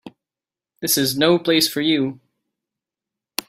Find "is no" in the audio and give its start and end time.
0.97-1.37